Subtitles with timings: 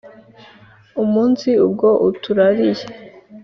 [1.03, 2.85] umunsi ubwo uturariye